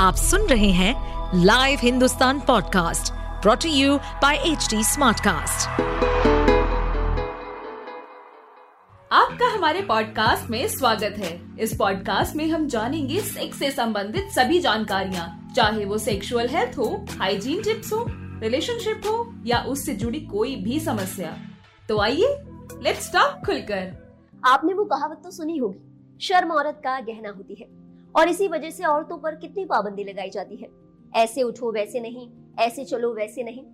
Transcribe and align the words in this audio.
आप 0.00 0.14
सुन 0.14 0.46
रहे 0.46 0.70
हैं 0.70 1.40
live 1.44 1.78
Hindustan 1.82 2.38
podcast 2.40 3.12
brought to 3.42 3.68
you 3.68 3.96
by 4.22 4.36
H 4.36 4.74
Smartcast. 4.74 5.68
आपका 9.12 9.48
हमारे 9.48 9.82
पॉडकास्ट 9.82 10.50
में 10.50 10.68
स्वागत 10.68 11.18
है। 11.18 11.32
इस 11.60 11.76
पॉडकास्ट 11.76 12.36
में 12.36 12.46
हम 12.48 12.66
जानेंगे 12.66 13.20
सेक्स 13.20 13.58
से 13.58 13.70
संबंधित 13.70 14.30
सभी 14.30 14.60
जानकारियाँ। 14.60 15.52
चाहे 15.56 15.84
वो 15.84 15.98
सेक्सुअल 15.98 16.48
हेल्थ 16.48 16.78
हो 16.78 16.88
हाइजीन 17.18 17.62
टिप्स 17.62 17.92
हो 17.92 18.04
रिलेशनशिप 18.42 19.02
हो 19.06 19.34
या 19.46 19.60
उससे 19.62 19.94
जुड़ी 19.94 20.20
कोई 20.20 20.56
भी 20.56 20.80
समस्या। 20.80 21.36
तो 21.88 22.00
आइए 22.00 22.34
लेट्स 22.82 23.12
टॉक 23.12 23.46
खुलकर। 23.46 23.92
आपने 24.46 24.74
वो 24.74 24.84
कहावत 24.84 25.20
तो 25.24 25.30
सुनी 25.30 25.58
होगी 25.58 26.18
शर्म 26.20 26.52
औरत 26.52 26.80
का 26.84 27.00
गहना 27.00 27.30
होती 27.30 27.54
है। 27.54 27.79
और 28.16 28.28
इसी 28.28 28.48
वजह 28.48 28.70
से 28.70 28.84
औरतों 28.84 29.18
पर 29.18 29.34
कितनी 29.34 29.64
पाबंदी 29.64 30.04
लगाई 30.04 30.30
जाती 30.30 30.56
है। 30.56 30.68
ऐसे 31.14 31.42
उठो, 31.42 31.72
वैसे 31.72 32.00
नहीं, 32.00 32.30
ऐसे 32.58 32.84
चलो, 32.84 33.14
वैसे 33.14 33.42
नहीं। 33.42 33.64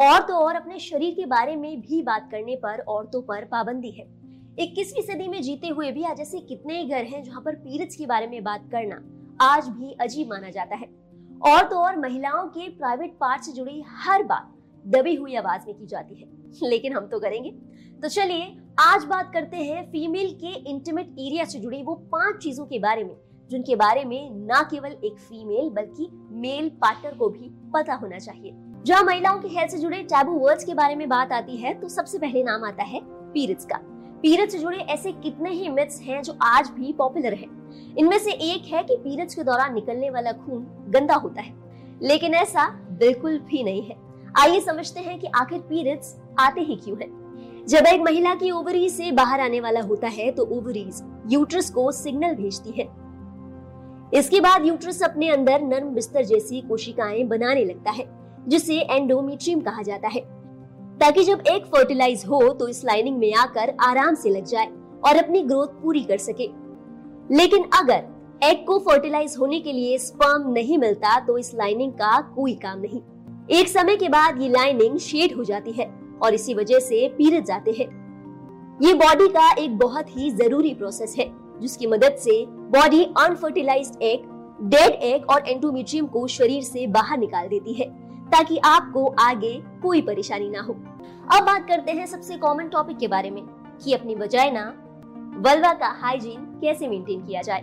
और 0.00 0.22
तो 0.22 0.34
और 0.34 0.54
अपने 0.54 0.78
शरीर 0.78 1.14
के 1.14 1.26
बारे 1.26 1.56
में 1.56 1.80
भी 1.80 2.02
बात 2.02 2.28
करने 2.30 2.56
पर 2.56 2.80
औरतों 2.80 3.22
पर 3.22 3.44
पाबंदी 3.44 3.90
है। 3.90 4.22
इक्कीसवीं 4.58 5.02
सदी 5.02 5.28
में 5.28 5.42
जीते 5.42 5.68
हुए 5.68 5.90
भी 5.90 6.04
आज 6.04 6.20
ऐसे 6.20 6.38
कितने 6.38 6.84
घर 6.84 7.04
हैं 7.04 7.24
जहाँ 7.24 7.42
पर 7.42 7.54
पीरियड्स 7.54 7.96
के 7.96 8.06
बारे 8.06 8.26
में 8.26 8.44
बात 8.44 8.68
करना 8.72 9.02
आज 9.40 9.68
भी 9.68 9.96
अजीब 10.00 10.28
माना 10.28 10.50
जाता 10.50 10.76
है। 10.76 10.86
और 11.42 11.68
तो 11.68 11.76
और 11.76 11.98
महिलाओं 11.98 12.48
के 12.48 12.68
प्राइवेट 12.68 13.12
पार्ट 13.12 13.42
से 13.42 13.52
जुड़ी 13.52 13.84
हर 13.86 14.22
बात 14.22 14.54
दबी 14.86 15.14
हुई 15.14 15.34
आवाज़ 15.34 15.62
में 15.66 15.76
की 15.76 15.86
जाती 15.86 16.14
है। 16.14 16.28
लेकिन 16.62 16.92
हम 16.92 17.06
तो 17.06 17.20
करेंगे। 17.20 17.50
तो 18.02 18.08
चलिए, 18.08 18.56
आज 18.80 19.04
बात 19.04 19.32
करते 19.32 19.56
हैं 19.56 19.90
फीमेल 19.90 20.34
के 20.34 20.70
इंटीमेट 20.70 21.06
एरिया 21.06 21.44
से 21.44 21.58
जुड़ी 21.58 21.82
वो 21.82 21.94
पाँच 21.94 22.42
चीज़ों 22.42 22.66
के 22.66 22.78
बारे 22.78 23.04
में। 23.04 23.16
जिनके 23.52 23.76
बारे 23.76 24.04
में 24.04 24.30
न 24.32 24.62
केवल 24.70 24.90
एक 25.04 25.18
फीमेल 25.20 25.70
बल्कि 25.70 26.08
मेल 26.40 26.68
पार्टनर 26.82 27.14
को 27.14 27.28
भी 27.28 27.50
पता 27.74 27.94
होना 27.94 28.18
चाहिए। 28.18 28.52
जहाँ 28.86 29.02
महिलाओं 29.04 29.38
के 29.40 29.48
हेल्थ 29.48 29.70
से 29.70 29.78
जुड़े 29.78 30.02
टैबू 30.04 30.38
वर्ड्स 30.38 30.64
के 30.64 30.74
बारे 30.74 30.94
में 30.96 31.08
बात 31.08 31.32
आती 31.32 31.56
है 31.56 31.72
तो 31.80 31.88
सबसे 31.88 32.18
पहले 32.18 32.42
नाम 32.44 32.64
आता 32.64 32.82
है 32.82 33.00
पीरियड्स 33.02 33.64
का। 33.64 33.78
पीरियड्स 34.22 34.52
से 34.52 34.58
जुड़े 34.58 34.76
ऐसे 34.76 35.12
कितने 35.14 35.50
ही 35.50 35.68
मिथ्स 35.68 36.00
हैं 36.00 36.22
जो 36.22 36.36
आज 36.42 36.70
भी 36.70 36.92
पॉपुलर 36.92 37.34
हैं। 37.34 37.96
इनमें 37.96 38.18
से 38.18 38.32
एक 38.32 38.72
है 38.72 38.82
कि 38.82 38.96
पीरियड्स 38.96 39.34
के 39.34 39.42
दौरान 39.42 39.74
निकलने 39.74 40.10
वाला 40.10 40.32
खून 40.32 40.66
गंदा 40.88 41.14
होता 41.14 41.42
है। 41.42 41.54
लेकिन 42.02 42.34
ऐसा 42.34 42.68
बिल्कुल 42.98 43.38
भी 43.40 43.62
नहीं 43.62 43.82
है। 43.82 43.96
आइए 44.40 44.60
समझते 44.60 45.00
हैं 45.00 45.18
कि 45.20 45.26
आखिर 45.34 45.58
पीरियड्स 45.60 46.16
आते 46.38 46.60
ही 46.60 46.76
क्यों 46.76 46.96
हैं। 47.00 47.66
जब 47.66 47.86
एक 47.86 48.00
महिला 48.00 48.34
की 48.34 48.50
ओवरीज 48.50 48.92
से 48.92 49.10
बाहर 49.12 49.40
आने 49.40 49.60
वाला 49.60 49.80
होता 49.80 50.08
है 50.08 50.30
तो 50.30 50.44
ओवरीज 50.56 51.02
यूट्रस 51.30 51.70
को 51.70 51.90
सिग्नल 51.92 52.34
भेजती 52.34 52.70
है। 52.70 52.88
इसके 54.12 54.40
बाद 54.40 54.66
यूट्रस 54.66 55.02
अपने 55.02 55.28
अंदर 55.28 55.62
नर्म 55.62 55.88
बिस्तर 55.88 56.24
जैसी 56.24 56.60
कोशिकाएँ 56.60 57.24
बनाने 57.24 57.64
लगता 57.64 57.90
है, 57.90 58.04
जिसे 58.48 58.78
एंडोमेट्रियम 58.80 59.60
कहा 59.60 59.82
जाता 59.82 60.08
है। 60.08 60.20
ताकि 61.00 61.22
जब 61.24 61.42
एक 61.48 61.66
फर्टिलाइज 61.66 62.24
हो 62.28 62.48
तो 62.52 62.68
इस 62.68 62.84
लाइनिंग 62.84 63.16
में 63.18 63.32
आकर 63.34 63.74
आराम 63.80 64.14
से 64.14 64.30
लग 64.30 64.44
जाए 64.44 64.66
और 65.04 65.16
अपनी 65.16 65.42
ग्रोथ 65.42 65.80
पूरी 65.82 66.02
कर 66.04 66.18
सके। 66.18 66.48
लेकिन 67.30 67.64
अगर 67.74 68.04
एग 68.42 68.64
को 68.66 68.78
फर्टिलाइज 68.80 69.36
होने 69.40 69.60
के 69.60 69.72
लिए 69.72 69.98
स्पर्म 69.98 70.50
नहीं 70.52 70.78
मिलता 70.78 71.18
तो 71.20 71.38
इस 71.38 71.54
लाइनिंग 71.54 71.92
का 71.92 72.20
कोई 72.36 72.54
काम 72.54 72.80
नहीं। 72.80 73.00
एक 73.50 73.68
समय 73.68 73.96
के 73.96 74.08
बाद 74.08 74.42
ये 74.42 74.48
लाइनिंग 74.48 74.98
शेड 74.98 75.36
हो 75.36 75.44
जाती 75.44 75.72
है 75.72 75.90
और 76.22 76.34
इसी 76.34 76.54
वजह 76.54 76.78
से 76.78 77.06
पीरियड्स 77.08 77.48
जाते 77.48 77.70
हैं। 77.70 77.86
ये 78.82 78.94
बॉडी 78.94 79.28
का 79.28 79.50
एक 79.54 79.78
बहुत 79.78 80.16
ही 80.16 80.30
ज़रूरी 80.30 80.74
प्रोसेस 80.74 81.14
है, 81.18 81.30
जिसकी 81.60 81.86
मदद 81.86 82.16
से 82.18 82.44
body 82.72 83.02
unfertilised 83.18 83.96
egg 84.02 84.22
dead 84.70 85.02
egg 85.04 85.24
और 85.30 85.48
एंडोमेट्रियम 85.48 86.06
को 86.06 86.26
शरीर 86.26 86.62
से 86.62 86.86
बाहर 86.86 87.18
निकाल 87.18 87.48
देती 87.48 87.72
है, 87.72 87.86
ताकि 88.30 88.58
आपको 88.64 89.04
आगे 89.20 89.52
कोई 89.82 90.00
परेशानी 90.02 90.48
ना 90.50 90.60
हो। 90.60 90.72
अब 91.32 91.44
बात 91.46 91.66
करते 91.68 91.92
हैं 91.92 92.06
सबसे 92.06 92.36
कॉमन 92.36 92.68
टॉपिक 92.68 92.98
के 92.98 93.08
बारे 93.08 93.30
में, 93.30 93.42
कि 93.84 93.92
अपनी 93.92 94.14
बजाय 94.14 94.50
ना 94.50 94.64
वल्वा 95.38 95.72
का 95.72 95.88
हाइजीन 96.00 96.40
कैसे 96.60 96.88
मेंटेन 96.88 97.26
किया 97.26 97.42
जाए। 97.42 97.62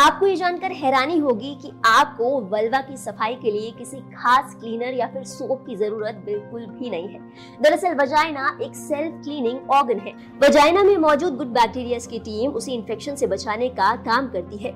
आपको 0.00 0.26
ये 0.26 0.36
जानकर 0.36 0.72
हैरानी 0.72 1.16
होगी 1.18 1.54
कि 1.62 1.70
आपको 1.86 2.28
वल्वा 2.50 2.80
की 2.80 2.96
सफ़ाई 2.96 3.34
के 3.34 3.50
लिए 3.50 3.70
किसी 3.70 3.96
खास 4.12 4.54
क्लीनर 4.60 4.94
या 4.94 5.06
फिर 5.06 5.24
सोप 5.24 5.64
की 5.66 5.76
ज़रूरत 5.76 6.22
बिल्कुल 6.26 6.64
भी 6.68 6.90
नहीं 6.90 7.08
है। 7.08 7.20
दरअसल 7.62 7.94
वजाइना 7.94 8.46
एक 8.62 8.76
सेल्फ 8.76 9.20
क्लीनिंग 9.24 9.70
ऑर्गन 9.70 9.98
है। 9.98 10.12
वजाइना 10.42 10.82
में 10.82 10.96
मौजूद 10.98 11.36
गुड 11.36 11.52
बैक्टीरिया 11.54 11.98
की 12.10 12.18
टीम 12.20 12.52
उसे 12.52 12.72
इन्फेक्शन 12.72 13.16
से 13.16 13.26
बचाने 13.26 13.68
का 13.70 13.94
काम 14.04 14.28
करती 14.28 14.56
है। 14.56 14.72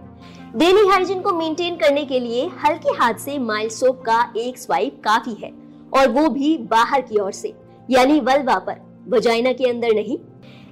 डेली 0.57 0.87
हाइजीन 0.89 1.21
को 1.21 1.33
मेंटेन 1.33 1.77
करने 1.77 2.05
के 2.05 2.21
लिए 2.21 2.47
हल्के 2.67 2.97
हाथ 2.99 3.19
से 3.21 3.39
माइल 3.41 3.69
सोप 3.71 4.03
का 4.07 4.21
एक 4.37 4.59
स्वाइप 4.59 5.01
काफ़ी 5.05 5.35
है 5.43 5.53
और 5.93 6.09
वो 6.11 6.29
भी 6.29 6.57
बाहर 6.71 7.01
की 7.01 7.21
ओर 7.21 7.33
से, 7.33 7.55
यानी 7.91 8.21
वल्वा 8.21 8.59
पर 8.61 8.85
वजाइना 9.09 9.53
के 9.53 9.71
अंदर 9.71 9.95
नहीं। 9.95 10.19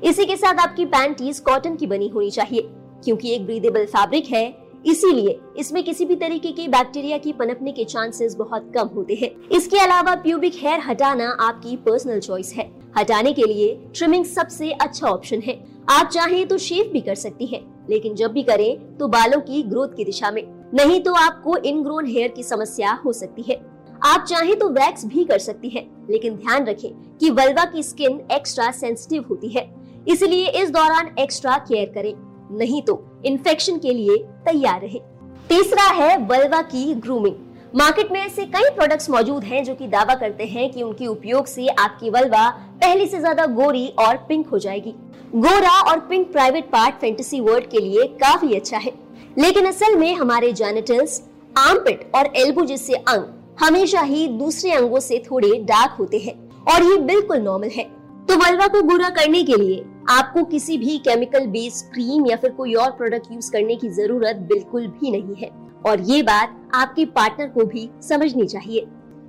इसी 0.02 0.24
के 0.26 0.36
साथ 0.36 0.60
आपकी 0.60 0.84
पैंटीज 0.86 1.38
कॉटन 1.40 1.76
की 1.76 1.86
बनी 1.86 2.08
होनी 2.08 2.30
चाहिए। 2.30 2.70
क्योंकि 3.04 3.34
एक 3.34 3.44
ब्रीदेबल 3.46 3.84
फैब्रिक 3.86 4.26
है। 4.26 4.44
इसीलिए 4.86 5.38
इसमें 5.58 5.82
किसी 5.84 6.04
भी 6.04 6.16
तरीके 6.16 6.50
के 6.52 6.66
बैक्टीरिया 6.68 7.18
की 7.18 7.32
पनपने 7.32 7.72
के 7.72 7.84
चांसेस 7.84 8.34
बहुत 8.34 8.70
कम 8.74 8.88
होते 8.88 9.14
हैं। 9.14 9.30
इसके 9.48 9.78
अलावा 9.78 10.14
प्यूबिक 10.14 10.54
हेयर 10.54 10.80
हटाना 10.80 11.28
आपकी 11.40 11.76
पर्सनल 11.76 12.20
चॉइस 12.20 12.52
है। 12.52 12.70
हटाने 12.98 13.32
के 13.32 13.42
लिए 13.42 13.74
ट्रिमिंग 13.94 14.24
सबसे 14.24 14.70
अच्छा 14.72 15.06
ऑप्शन 15.06 15.40
है। 15.40 15.58
आप 15.90 16.08
चाहें 16.08 16.46
तो 16.48 16.58
शेव 16.58 16.90
भी 16.92 17.00
कर 17.00 17.14
सकती 17.14 17.46
हैं, 17.46 17.62
लेकिन 17.90 18.14
जब 18.14 18.32
भी 18.32 18.42
करें 18.42 18.96
तो 18.96 19.08
बालों 19.08 19.40
की 19.40 19.62
ग्रोथ 19.62 19.88
की 19.88 20.04
दिशा 20.04 20.30
में। 20.30 20.42
नहीं 20.74 21.00
तो 21.00 21.14
आपको 21.14 21.56
इनग्रोन 21.56 22.06
हेयर 22.06 22.28
की 22.28 22.42
समस्या 22.42 22.92
हो 23.04 23.12
सकती 23.12 23.42
है। 23.42 23.60
आप 24.02 24.24
चाहें 24.24 24.54
तो 24.56 24.68
वैक्स 24.70 25.04
भी 25.04 25.24
कर 25.24 25.38
सकती 25.38 25.68
हैं, 25.68 25.86
लेकिन 26.10 26.36
ध्यान 26.36 26.66
रखें 26.66 26.90
कि 27.18 27.30
वल्वा 27.30 27.64
की 27.64 27.82
स्किन 27.82 28.20
एक्स्ट्रा 28.32 28.70
सेंसिटिव 28.72 29.24
होती 29.30 29.48
है। 29.48 29.68
इसलिए 30.08 30.48
इस 30.62 30.70
दौरान 30.70 31.14
एक्स्ट्रा 31.18 31.56
केयर 31.58 31.92
करें। 31.94 32.14
नहीं 32.52 32.82
तो 32.82 33.02
इन्फेक्शन 33.26 33.78
के 33.78 33.92
लिए 33.92 34.16
तैयार 34.46 34.80
रहे। 34.80 35.00
तीसरा 35.48 35.88
है 35.94 36.16
वल्वा 36.26 36.60
की 36.64 36.94
ग्रूमिंग 36.96 37.34
मार्केट 37.74 38.10
में 38.12 38.20
ऐसे 38.20 38.44
कई 38.46 38.70
प्रोडक्ट्स 38.74 39.10
मौजूद 39.10 39.44
हैं 39.44 39.62
जो 39.64 39.74
कि 39.74 39.86
दावा 39.88 40.14
करते 40.14 40.44
हैं 40.46 40.70
कि 40.70 40.82
उनके 40.82 41.06
उपयोग 41.06 41.46
से 41.46 41.66
आपकी 41.68 42.10
वल्वा 42.10 42.48
पहले 42.82 43.06
से 43.06 43.18
ज़्यादा 43.18 43.46
गोरी 43.54 43.86
और 43.98 44.16
पिंक 44.28 44.48
हो 44.48 44.58
जाएगी। 44.58 44.94
गोरा 45.36 45.78
और 45.82 46.00
pink 46.00 46.30
private 46.32 46.70
part 46.70 46.94
fantasy 46.94 47.40
world 47.40 47.66
के 47.70 47.80
लिए 47.80 48.06
काफ़ी 48.20 48.54
अच्छा 48.54 48.78
है। 48.78 48.92
लेकिन 49.38 49.66
असल 49.66 49.96
में 49.96 50.14
हमारे 50.14 50.52
जेनिटल्स 50.52 51.20
आर्मपिट 51.58 52.10
और 52.14 52.32
एल्बो 52.36 52.64
जैसे 52.64 52.94
अंग 52.94 53.24
हमेशा 53.60 54.00
ही 54.02 54.26
दूसरे 54.28 54.70
अंगों 54.72 55.00
से 55.00 55.22
थोड़े 55.30 55.52
डार्क 55.64 55.96
होते 55.98 56.18
हैं 56.18 56.34
और 56.66 56.82
ये 56.82 56.96
बिल्कुल 57.04 57.38
नॉर्मल 57.38 57.68
है। 57.68 57.84
तो 58.28 58.36
वल्वा 58.36 58.66
को 58.66 58.82
गोरा 58.82 59.08
करने 59.10 59.42
के 59.42 59.56
लिए 59.56 59.82
आपको 60.10 60.44
किसी 60.44 60.78
भी 60.78 60.96
केमिकल 60.98 61.46
बेस्ड 61.46 61.92
क्रीम 61.94 62.26
या 62.26 62.36
फिर 62.36 62.50
कोई 62.50 62.74
और 62.74 62.90
प्रोडक्ट 62.90 63.32
यूज़ 63.32 63.50
करने 63.52 63.76
की 63.76 63.88
ज़रूरत 63.88 64.36
बिल्कुल 64.36 64.86
भी 64.86 65.10
नहीं 65.10 65.34
है। 65.34 65.50
और 65.86 66.00
ये 66.00 66.22
बात 66.22 66.70
आपके 66.74 67.04
पार्टनर 67.04 67.48
को 67.48 67.64
भी 67.64 67.88
समझनी 68.02 68.46
चाहिए। 68.46 68.80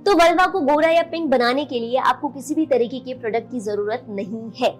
तो 0.06 0.14
वल्वा 0.14 0.46
को 0.46 0.60
गोरा 0.60 0.88
या 0.88 1.02
पिंक 1.02 1.30
बनाने 1.30 1.64
के 1.64 1.80
लिए 1.80 1.96
आपको 1.98 2.28
किसी 2.28 2.54
भी 2.54 2.66
तरीके 2.66 2.98
के 2.98 3.14
प्रोडक्ट 3.14 3.50
की 3.50 3.60
ज़रूरत 3.60 4.06
नहीं 4.08 4.50
है। 4.60 4.70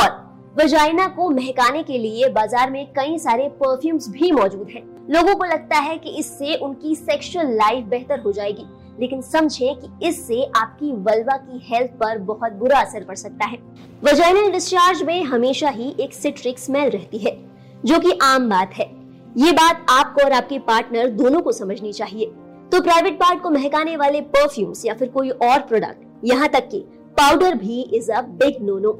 और 0.00 0.25
वजाइना 0.56 1.06
को 1.06 1.28
महकाने 1.30 1.82
के 1.82 1.96
लिए 1.98 2.28
बाज़ार 2.28 2.70
में 2.70 2.86
कई 2.92 3.18
सारे 3.18 3.48
परफ्यूम्स 3.56 4.08
भी 4.08 4.30
मौजूद 4.32 4.68
हैं। 4.70 4.82
लोगों 5.10 5.34
को 5.34 5.44
लगता 5.44 5.78
है 5.78 5.96
कि 5.98 6.10
इससे 6.18 6.54
उनकी 6.56 6.94
सेक्सुअल 6.94 7.50
लाइफ 7.54 7.84
बेहतर 7.84 8.20
हो 8.20 8.30
जाएगी, 8.32 8.64
लेकिन 9.00 9.20
समझे 9.22 9.74
कि 9.74 10.08
इससे 10.08 10.42
आपकी 10.56 10.92
वल्वा 11.02 11.36
की 11.38 11.60
हेल्थ 11.64 11.90
पर 11.94 12.18
बहुत 12.20 12.52
बुरा 12.52 12.78
असर 12.78 13.04
पड़ 13.04 13.16
सकता 13.16 13.46
है। 13.46 13.58
वजाइनल 14.04 14.50
डिस्चार्ज 14.52 15.02
में 15.02 15.22
हमेशा 15.24 15.70
ही 15.70 15.94
एक 16.00 16.14
सिट्रिक 16.14 16.58
स्मेल 16.58 16.90
रहती 16.90 17.18
है, 17.18 17.36
जो 17.84 17.98
कि 17.98 18.18
आम 18.22 18.48
बात 18.50 18.72
है। 18.74 18.90
ये 19.36 19.52
बात 19.52 19.84
आपको 19.90 20.22
और 20.24 20.32
आपके 20.32 20.58
पार्टनर 20.66 21.10
दोनों 21.12 21.40
को 21.40 21.52
समझनी 21.52 21.92
चाहिए। 21.92 22.26
तो 22.72 22.80
प्राइवेट 22.82 23.18
पार्ट 23.18 23.42
को 23.42 23.50
महकाने 23.50 23.96
वाले 23.96 24.20
परफ्यूम्स 24.30 24.84
या 24.86 24.94
फिर 24.94 25.08
कोई 25.08 25.30
और 25.30 25.58
प्रोडक्ट 25.62 26.24
यहाँ 26.24 26.48
तक 26.48 26.68
कि 26.68 26.84
पाउडर 27.16 27.54
भी 27.56 27.80
is 27.94 28.10
a 28.12 28.20
big 28.22 28.62
no 28.62 28.78
no 28.78 28.92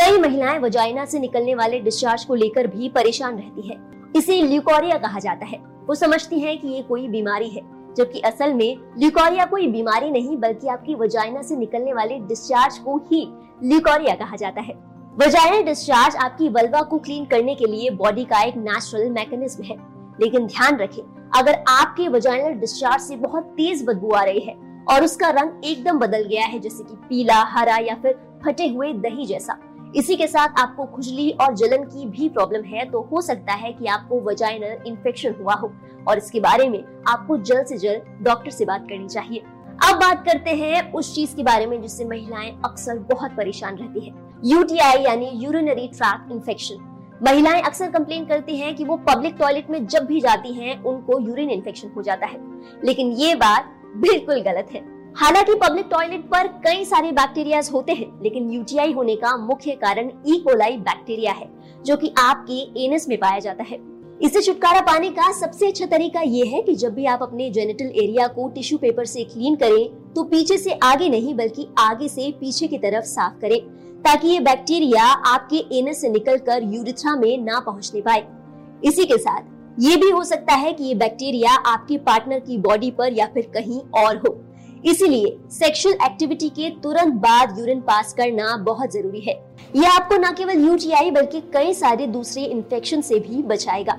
कई 0.00 0.18
महिलाएँ 0.18 0.58
वजाइना 0.58 1.04
से 1.04 1.18
निकलने 1.18 1.54
वाले 1.54 1.78
डिस्चार्ज 1.80 2.24
को 2.24 2.34
लेकर 2.34 2.66
भी 2.66 2.88
परेशान 2.88 3.36
रहती 3.36 3.68
है। 3.68 3.76
इसे 4.16 4.40
ल्यूकोरिया 4.42 4.96
कहा 4.98 5.18
जाता 5.18 5.46
है। 5.46 5.58
वो 5.86 5.94
समझती 5.94 6.38
हैं 6.40 6.58
कि 6.58 6.68
ये 6.68 6.82
कोई 6.82 7.08
बीमारी 7.08 7.48
है, 7.48 7.62
जबकि 7.96 8.20
असल 8.20 8.54
में 8.54 8.76
ल्यूकोरिया 8.98 9.44
कोई 9.44 9.66
बीमारी 9.66 10.10
नहीं, 10.10 10.36
बल्कि 10.36 10.68
आपकी 10.68 10.94
वजाइना 10.94 11.42
से 11.42 11.56
निकलने 11.56 11.92
वाले 11.92 12.18
डिस्चार्ज 12.18 12.78
को 12.78 12.96
ही 12.96 13.26
ल्यूकोरिया 13.62 14.14
कहा 14.14 14.36
जाता 14.36 14.60
है। 14.60 14.74
वजाइनल 15.18 15.62
डिस्चार्ज 15.62 16.16
आपकी 16.16 16.48
वल्वा 16.48 16.82
को 16.82 16.98
क्लीन 16.98 17.24
करने 17.24 17.54
के 17.54 17.64
लिए 17.64 17.90
बॉडी 17.90 18.24
का 18.24 18.42
एक 18.42 18.56
नेचुरल 18.56 19.10
मैकेनिज्म 19.10 19.64
है। 19.64 19.76
लेकिन 20.20 20.46
ध्यान 20.46 20.76
रखें, 20.76 21.02
अगर 21.36 21.62
आपके 21.68 22.08
वजाइनल 22.08 22.52
डिस्चार्ज 22.52 23.02
से 23.02 23.16
बहुत 23.16 23.44
तेज 23.56 23.84
बदबू 23.86 24.10
आ 24.10 24.22
रही 24.22 24.40
है 24.40 24.84
और 24.90 25.04
उसका 25.04 25.30
रंग 25.30 25.64
एकदम 25.64 25.98
बदल 25.98 26.22
गया 26.22 26.44
है, 26.44 26.58
जैसे 26.58 26.84
कि 26.84 26.94
पीला, 27.08 27.42
हरा 27.44 27.76
या 27.76 27.94
फिर 27.94 28.40
फटे 28.44 28.68
हुए 28.68 28.92
दही 28.92 29.26
जैसा 29.26 29.58
इसी 29.96 30.16
के 30.16 30.26
साथ 30.26 30.48
आपको 30.58 30.84
खुजली 30.84 31.30
और 31.40 31.54
जलन 31.54 31.84
की 31.84 32.06
भी 32.06 32.28
प्रॉब्लम 32.28 32.64
है 32.64 32.84
तो 32.90 33.00
हो 33.02 33.20
सकता 33.20 33.52
है 33.52 33.72
कि 33.72 33.86
आपको 33.86 34.20
वजाइनल 34.20 34.82
इन्फेक्शन 34.86 35.34
हुआ 35.40 35.54
हो, 35.54 35.72
और 36.08 36.18
इसके 36.18 36.40
बारे 36.40 36.68
में 36.68 36.82
आपको 37.08 37.36
जल्द 37.36 37.66
से 37.66 37.78
जल्द 37.78 38.18
डॉक्टर 38.22 38.50
से 38.50 38.64
बात 38.64 38.86
करनी 38.88 39.08
चाहिए। 39.08 39.42
अब 39.88 39.96
बात 39.96 40.24
करते 40.24 40.50
हैं 40.50 40.92
उस 40.92 41.14
चीज़ 41.14 41.34
के 41.36 41.42
बारे 41.42 41.66
में 41.66 41.80
जिससे 41.82 42.04
महिलाएँ 42.04 42.50
अक्सर 42.64 42.98
बहुत 43.12 43.30
परेशान 43.30 43.76
रहती 43.76 44.00
है। 44.00 44.14
यूटीआई 44.44 45.02
यानी 45.02 45.30
यूरिनरी 45.34 45.88
ट्रैक 45.88 46.32
इन्फेक्शन 46.32 46.84
महिलाएँ 47.22 47.62
अक्सर 47.62 47.90
कंप्लेन 47.90 48.24
करती 48.24 48.56
हैं 48.56 48.74
कि 48.74 48.84
वो 48.84 48.96
पब्लिक 49.08 49.36
टॉयलेट 49.38 49.70
में 49.70 49.86
जब 49.86 50.04
भी 50.04 50.20
जाती 50.20 50.52
हैं, 50.52 50.82
उनको 50.82 51.18
यूरिन 51.20 51.50
इन्फेक्शन 51.50 51.90
हो 51.96 52.02
जाता 52.02 52.26
है। 52.26 52.40
लेकिन 52.84 53.12
ये 53.12 53.34
बात 53.34 53.74
बिल्कुल 53.96 54.40
गलत 54.42 54.68
है। 54.72 54.97
हालाँकि 55.18 55.54
पब्लिक 55.54 55.86
टॉयलेट 55.90 56.24
पर 56.24 56.46
कई 56.64 56.84
सारे 56.84 57.10
बैक्टीरिया 57.12 57.60
होते 57.72 57.92
हैं, 57.92 58.06
लेकिन 58.22 58.50
यूटीआई 58.50 58.92
होने 58.92 59.16
का 59.16 59.36
मुख्य 59.36 59.72
कारण 59.76 60.10
ई 60.26 60.38
कोलाई 60.40 60.76
बैक्टीरिया 60.78 61.32
है, 61.32 61.48
जो 61.84 61.96
कि 61.96 62.12
आपके 62.18 62.84
एनस 62.84 63.08
में 63.08 63.16
पाया 63.18 63.38
जाता 63.38 63.64
है। 63.64 63.78
इससे 64.22 64.42
छुटकारा 64.42 64.80
पाने 64.82 65.10
का 65.10 65.30
सबसे 65.32 65.66
अच्छा 65.66 65.86
तरीका 65.86 66.20
ये 66.20 66.44
है 66.46 66.62
कि 66.62 66.74
जब 66.74 66.94
भी 66.94 67.06
आप 67.06 67.22
अपने 67.22 67.50
जेनिटल 67.50 67.90
एरिया 67.96 68.26
को 68.28 68.48
टिश्यू 68.48 68.78
पेपर 68.78 69.04
से 69.06 69.24
क्लीन 69.24 69.56
करें 69.56 70.14
तो 70.14 70.24
पीछे 70.24 70.58
से 70.58 70.78
आगे 70.84 71.08
नहीं, 71.08 71.34
बल्कि 71.34 71.68
आगे 71.78 72.08
से 72.08 72.30
पीछे 72.40 72.66
की 72.66 72.78
तरफ़ 72.78 73.04
साफ़ 73.06 73.40
करें, 73.40 73.60
ताकि 74.02 74.28
ये 74.28 74.40
बैक्टीरिया 74.40 75.04
आपके 75.04 75.64
एनस 75.78 76.00
से 76.00 76.08
निकलकर 76.10 76.72
यूरिथ्रा 76.74 77.16
में 77.16 77.38
ना 77.44 77.60
पहुँचने 77.60 78.00
पाए। 78.00 78.26
इसी 78.82 79.04
के 79.04 79.18
साथ, 79.18 79.42
ये 79.78 79.96
भी 79.96 80.10
हो 80.10 80.24
सकता 80.24 80.54
है 80.54 80.72
कि 80.72 80.84
ये 80.84 80.94
बैक्टीरिया 80.96 81.62
आपके 81.66 81.98
पार्टनर 82.00 82.40
की 82.40 82.58
बॉडी 82.60 82.90
पर 82.90 83.12
या 83.12 83.26
फिर 83.34 83.50
कहीं 83.54 83.80
और 83.98 84.16
हो। 84.18 84.40
इसीलिए 84.84 85.36
सेक्सुअल 85.50 85.94
एक्टिविटी 86.04 86.48
के 86.48 86.68
तुरंत 86.70 87.14
बाद 87.14 87.58
यूरिन 87.58 87.80
पास 87.80 88.12
करना 88.12 88.56
बहुत 88.56 88.92
ज़रूरी 88.92 89.20
है। 89.20 89.34
यह 89.76 89.90
आपको 89.90 90.16
न 90.16 90.32
केवल 90.32 90.64
यूटीआई 90.66 91.10
बल्कि 91.10 91.40
कई 91.40 91.74
सारे 91.74 92.06
दूसरे 92.06 92.44
इन्फेक्शन 92.44 93.00
से 93.00 93.18
भी 93.18 93.42
बचाएगा। 93.42 93.98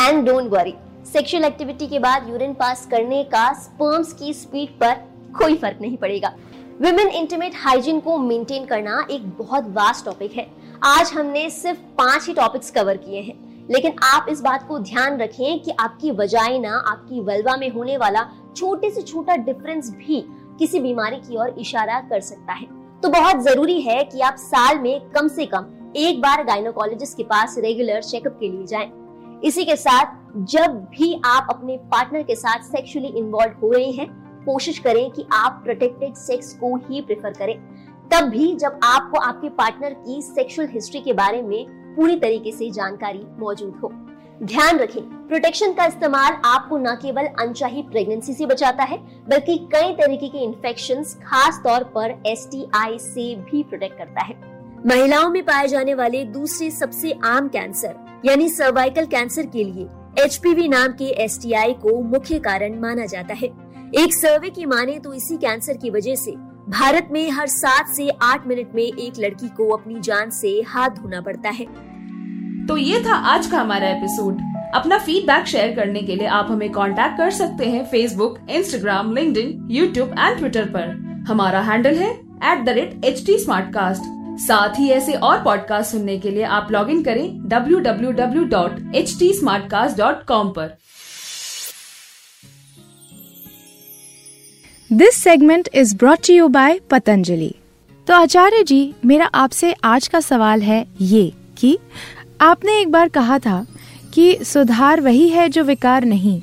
And 0.00 0.26
don't 0.26 0.50
worry 0.50 0.74
sexual 1.12 1.44
activity 1.44 1.86
के 1.86 1.98
बाद 1.98 2.28
यूरिन 2.30 2.54
पास 2.54 2.86
करने 2.86 3.22
का 3.24 3.52
स्पर्म्स 3.52 4.12
की 4.12 4.32
स्पीड 4.34 4.68
पर 4.68 4.94
कोई 5.38 5.54
फ़र्क 5.54 5.78
नहीं 5.80 5.96
पड़ेगा। 5.96 6.32
विमेन 6.80 7.08
इंटीमेट 7.08 7.52
हाइजीन 7.56 8.00
को 8.00 8.18
मेंटेन 8.18 8.64
करना 8.64 9.06
एक 9.10 9.28
बहुत 9.28 9.68
वास्ट 9.68 10.04
टॉपिक 10.04 10.32
है। 10.32 10.46
आज 10.84 11.12
हमने 11.12 11.48
सिर्फ़ 11.50 11.78
पाँच 11.98 12.26
ही 12.26 12.34
टॉपिक्स 12.34 12.70
कवर 12.70 12.96
किए 12.96 13.20
हैं। 13.20 13.44
लेकिन 13.70 13.92
आप 14.04 14.26
इस 14.28 14.40
बात 14.40 14.66
को 14.68 14.78
ध्यान 14.78 15.16
रखें 15.18 15.58
कि 15.62 15.70
आपकी 15.80 16.10
वजाइना 16.10 16.76
आपकी 16.88 17.20
वल्वा 17.20 17.56
में 17.56 17.68
होने 17.70 17.96
वाला 17.96 18.20
छोटे 18.56 18.90
से 18.90 19.02
छोटा 19.02 19.36
डिफरेंस 19.36 19.90
भी 19.90 20.20
किसी 20.58 20.80
बीमारी 20.80 21.16
की 21.16 21.36
ओर 21.36 21.54
इशारा 21.58 22.00
कर 22.00 22.20
सकता 22.20 22.52
है। 22.52 22.66
तो 23.02 23.08
बहुत 23.08 23.42
ज़रूरी 23.42 23.80
है 23.80 24.02
कि 24.04 24.20
आप 24.20 24.36
साल 24.36 24.78
में 24.78 25.08
कम 25.10 25.28
से 25.28 25.46
कम 25.46 25.66
एक 25.96 26.20
बार 26.20 26.44
गायनोकोलॉजिस्ट 26.44 27.16
के 27.16 27.22
पास 27.22 27.54
रेगुलर 27.58 28.02
चेकअप 28.02 28.36
के 28.40 28.48
लिए 28.48 28.66
जाएँ। 28.66 28.92
इसी 29.44 29.64
के 29.64 29.76
साथ 29.76 30.14
जब 30.46 30.76
भी 30.90 31.20
आप 31.24 31.46
अपने 31.50 31.76
पार्टनर 31.76 32.22
के 32.22 32.34
साथ 32.34 32.62
सेक्सुअली 32.62 33.08
इन्वॉल्व 33.08 33.60
हो 33.62 33.70
रहे 33.72 33.90
हैं, 33.90 34.08
कोशिश 34.44 34.78
करें 34.78 35.10
कि 35.10 35.26
आप 35.32 35.60
प्रोटेक्टेड 35.64 36.14
सेक्स 36.14 36.52
को 36.54 36.74
ही 36.76 37.00
प्रेफर 37.00 37.32
करें। 37.32 37.56
तब 38.10 38.28
भी 38.28 38.54
जब 38.54 38.80
आपको 38.84 39.18
आपके 39.18 39.48
पार्टनर 39.48 39.94
की 40.00 40.20
सेक्सुअल 40.22 40.68
हिस्ट्री 40.68 41.00
के 41.00 41.12
बारे 41.12 41.42
में 41.42 41.64
पूरी 41.96 42.16
तरीके 42.16 42.52
से 42.52 42.70
जानकारी 42.70 43.22
मौजूद 43.38 43.80
हो। 43.82 43.92
ध्यान 44.42 44.78
रखें 44.78 45.02
प्रोटेक्शन 45.28 45.72
का 45.72 45.84
इस्तेमाल 45.86 46.32
आपको 46.44 46.78
न 46.78 46.94
केवल 46.94 47.26
अनचाही 47.40 47.82
प्रेगनेंसी 47.82 48.32
से 48.34 48.46
बचाता 48.46 48.84
है, 48.84 48.96
बल्कि 49.28 49.56
कई 49.72 49.92
तरीके 49.92 50.28
के 50.28 50.38
इन्फेक्शन 50.38 51.02
खास 51.22 51.60
तौर 51.64 51.84
पर 51.94 52.10
एस 52.26 52.48
से 53.04 53.34
भी 53.36 53.62
प्रोटेक्ट 53.62 53.98
करता 53.98 54.24
है। 54.24 54.34
महिलाओं 54.86 55.30
में 55.30 55.42
पाए 55.42 55.68
जाने 55.68 55.94
वाले 55.94 56.22
दूसरे 56.24 56.70
सबसे 56.70 57.12
आम 57.24 57.48
कैंसर 57.48 58.20
यानी 58.24 58.48
सर्वाइकल 58.48 59.06
कैंसर 59.06 59.46
के 59.46 59.64
लिए 59.64 59.88
एचपीवी 60.24 60.68
नाम 60.68 60.92
के 60.92 61.08
एस 61.24 61.38
को 61.46 62.00
मुख्य 62.02 62.38
कारण 62.38 62.78
माना 62.80 63.06
जाता 63.06 63.34
है। 63.34 63.48
एक 63.94 64.14
सर्वे 64.14 64.50
की 64.50 64.66
माने 64.66 64.98
तो 64.98 65.14
इसी 65.14 65.36
कैंसर 65.36 65.76
की 65.76 65.90
वजह 65.90 66.14
से 66.14 66.36
भारत 66.70 67.08
में 67.12 67.30
हर 67.30 67.46
सात 67.46 67.88
से 67.88 68.08
आठ 68.22 68.46
मिनट 68.46 68.74
में 68.74 68.82
एक 68.82 69.18
लड़की 69.18 69.48
को 69.48 69.68
अपनी 69.76 70.00
जान 70.00 70.30
से 70.30 70.60
हाथ 70.68 70.90
धोना 70.90 71.20
पड़ता 71.20 71.50
है। 71.50 71.66
तो 72.68 72.76
ये 72.76 73.00
था 73.00 73.14
आज 73.14 73.46
का 73.46 73.58
हमारा 73.58 73.88
एपिसोड 73.88 74.38
अपना 74.74 74.98
फीडबैक 74.98 75.46
शेयर 75.46 75.76
करने 75.76 76.02
के 76.02 76.16
लिए 76.16 76.26
आप 76.26 76.48
हमें 76.50 76.72
कांटेक्ट 76.72 77.18
कर 77.18 77.30
सकते 77.30 77.64
हैं 77.64 77.86
Facebook 77.86 78.38
Instagram 78.50 79.14
link 79.14 79.68
YouTube 79.70 80.14
and 80.18 80.38
Twitter 80.38 80.64
पर. 80.64 81.24
हमारा 81.28 81.60
हैंडल 81.60 81.94
है 81.94 82.20
at 82.44 82.64
the 82.64 82.68
rate 82.68 83.04
H 83.04 83.26
T 83.26 83.38
साथ 84.46 84.78
ही 84.78 84.88
ऐसे 84.88 85.12
और 85.12 85.44
पॉडकास्ट 85.44 85.92
सुनने 85.92 86.18
के 86.18 86.30
लिए 86.30 86.42
आप 86.42 86.68
लॉग 86.70 86.90
इन 86.90 87.02
करें 87.02 87.48
www.htsmartcast.com 87.48 90.28
पर. 90.28 90.78
This 94.92 95.14
segment 95.14 95.68
is 95.74 95.96
brought 95.96 96.30
you 96.30 96.48
by 96.48 96.80
Patanjali 96.90 97.54
तो 98.06 98.14
आचार्य 98.14 98.62
जी, 98.62 98.94
मेरा 99.06 99.26
आपसे 99.26 99.74
आज 99.84 100.08
का 100.08 100.20
सवाल 100.20 100.62
है 100.62 100.86
ये 101.00 101.32
कि 101.58 101.78
आपने 102.40 102.80
एक 102.80 102.90
बार 102.90 103.08
कहा 103.08 103.38
था 103.38 103.66
कि 104.14 104.44
सुधार 104.44 105.00
वही 105.00 105.28
है 105.28 105.48
जो 105.48 105.62
विकार 105.64 106.04
नहीं। 106.04 106.42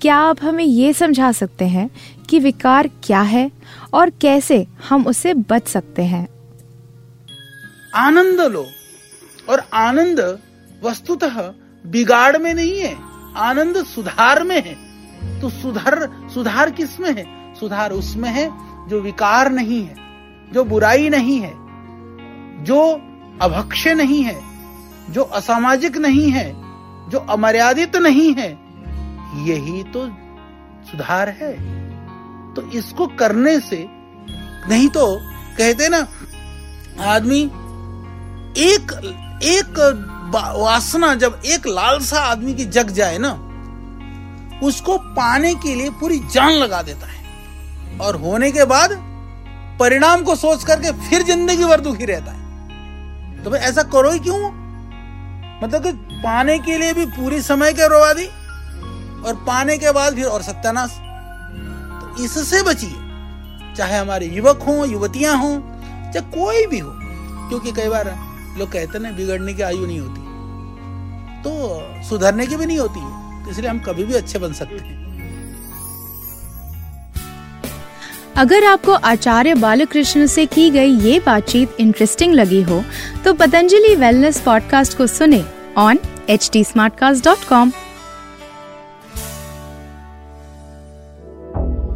क्या 0.00 0.16
आप 0.16 0.36
हमें 0.42 0.64
ये 0.64 0.92
समझा 0.92 1.32
सकते 1.32 1.64
हैं 1.64 1.90
कि 2.30 2.38
विकार 2.38 2.88
क्या 3.04 3.20
है 3.20 3.50
और 3.92 4.10
कैसे 4.10 4.66
हम 4.88 5.06
उससे 5.06 5.34
बच 5.34 5.68
सकते 5.68 6.02
हैं? 6.02 6.28
आनंद 7.94 8.40
लो, 8.40 8.66
और 9.48 9.62
आनंद 9.74 10.38
वस्तुतः 10.84 11.40
बिगाड़ 11.86 12.38
में 12.38 12.54
नहीं 12.54 12.78
है, 12.80 12.96
आनंद 13.36 13.84
सुधार 13.84 14.42
में 14.44 14.62
है। 14.62 14.76
तो 15.40 15.50
सुधार 15.50 16.28
सुधार 16.34 16.70
किसमें 16.70 17.12
है? 17.12 17.54
सुधार 17.54 17.92
उसमें 17.92 18.30
है 18.30 18.50
जो 18.88 19.00
विकार 19.00 19.52
नहीं 19.52 19.82
है, 19.82 19.96
जो 20.52 20.64
बुराई 20.64 21.08
नहीं 21.08 21.40
है, 21.40 21.52
जो 22.64 23.00
अभक्ष्य 23.42 23.94
नहीं 23.94 24.22
है 24.22 24.49
जो 25.10 25.22
असामाजिक 25.22 25.96
नहीं 25.96 26.30
है, 26.30 26.48
जो 27.10 27.18
अमर्यादित 27.30 27.96
नहीं 27.96 28.34
है, 28.34 28.50
यही 29.46 29.82
तो 29.82 30.04
सुधार 30.90 31.28
है। 31.28 31.52
तो 32.54 32.62
इसको 32.70 33.06
करने 33.06 33.58
से, 33.60 33.86
नहीं 34.68 34.88
तो 34.88 35.06
कहते 35.58 35.88
ना, 35.88 36.06
आदमी 37.04 37.42
एक 38.58 38.92
एक 39.44 39.78
वासना, 40.32 41.14
जब 41.14 41.40
एक 41.46 41.66
लालसा 41.66 42.20
आदमी 42.20 42.54
की 42.54 42.64
जग 42.64 42.90
जाए 42.90 43.18
ना, 43.18 43.30
उसको 44.62 44.98
पाने 44.98 45.54
के 45.54 45.74
लिए 45.74 45.90
पूरी 45.90 46.18
जान 46.18 46.52
लगा 46.52 46.82
देता 46.82 47.06
है। 47.06 47.98
और 47.98 48.16
होने 48.16 48.50
के 48.50 48.64
बाद 48.64 48.90
परिणाम 49.80 50.22
को 50.22 50.34
सोच 50.36 50.64
करके 50.64 50.92
फिर 51.00 51.22
ज़िंदगी 51.22 51.64
भर 51.64 51.80
दुखी 51.80 52.04
रहता 52.04 52.32
है। 52.32 53.44
तो 53.44 53.50
भाई 53.50 53.60
ऐसा 53.60 53.82
करो 53.82 54.10
ही 54.10 54.18
क्यों? 54.18 54.59
मतलब 55.62 55.82
कि 55.82 55.92
पाने 56.22 56.58
के 56.58 56.78
लिए 56.78 56.92
भी 56.94 57.04
पूरी 57.08 57.40
समय 57.42 57.72
के 57.72 57.88
बर्बादी 57.88 58.26
और 59.20 59.34
पाने 59.46 59.76
के 59.78 59.92
बाद 59.92 60.14
फिर 60.14 60.26
और 60.26 60.42
सत्यानाश। 60.42 60.90
तो 60.90 62.24
इससे 62.24 62.62
बचिए, 62.62 63.74
चाहे 63.76 63.98
हमारे 63.98 64.26
युवक 64.28 64.62
हों, 64.62 64.86
युवतियाँ 64.88 65.36
हों, 65.36 65.58
चाहे 66.12 66.30
कोई 66.32 66.66
भी 66.66 66.78
हो, 66.78 66.90
क्योंकि 67.48 67.72
कई 67.72 67.88
बार 67.88 68.14
लोग 68.58 68.72
कहते 68.72 68.98
ना, 68.98 69.10
बिगड़ने 69.12 69.54
की 69.54 69.62
आयु 69.62 69.86
नहीं 69.86 70.00
होती। 70.00 70.20
तो 71.42 71.50
सुधरने 72.08 72.46
की 72.46 72.56
भी 72.56 72.66
नहीं 72.66 72.78
होती 72.78 73.00
है 73.00 73.44
तो 73.44 73.50
इसलिए 73.50 73.70
हम 73.70 73.78
कभी 73.80 74.04
भी 74.04 74.14
अच्छे 74.14 74.38
बन 74.38 74.52
सकते 74.52 74.76
हैं। 74.76 75.19
अगर 78.36 78.64
आपको 78.64 78.92
आचार्य 78.92 79.54
बालकृष्ण 79.54 80.26
से 80.26 80.46
की 80.46 80.70
गई 80.70 80.90
ये 81.00 81.18
बातचीत 81.20 81.76
इंटरेस्टिंग 81.80 82.34
लगी 82.34 82.62
हो 82.62 82.82
तो 83.24 83.34
पतंजलि 83.34 83.94
वेलनेस 83.96 84.40
पॉडकास्ट 84.40 84.96
को 84.98 85.06
सुने 85.06 85.44
ऑन 85.76 85.98
एच 86.28 86.50
टी 86.52 86.60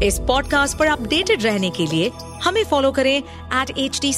इस 0.07 0.19
पॉडकास्ट 0.19 0.79
पर 0.79 0.87
अपडेटेड 0.87 1.43
रहने 1.43 1.71
के 1.71 1.87
लिए 1.87 2.11
हमें 2.45 2.65
फॉलो 2.65 2.93
करें 2.93 3.17
एट 3.17 3.79
एच 3.79 4.01
टी 4.03 4.13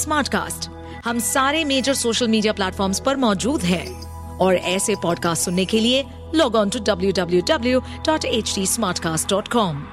हम 1.04 1.18
सारे 1.18 1.64
मेजर 1.64 1.94
सोशल 1.94 2.28
मीडिया 2.28 2.52
प्लेटफॉर्म 2.52 2.92
पर 3.06 3.16
मौजूद 3.16 3.62
हैं। 3.62 4.06
और 4.38 4.54
ऐसे 4.54 4.94
पॉडकास्ट 4.94 5.44
सुनने 5.44 5.64
के 5.64 5.80
लिए 5.80 6.04
log 6.34 6.54
on 6.54 6.70
to 6.70 6.78
W 6.78 7.12
W 7.12 7.42
W 7.48 7.80
dot 8.06 8.24
H 8.24 8.52
T 8.54 8.66
smart 8.66 8.98
cast 8.98 9.30
dot 9.30 9.48
com 9.48 9.84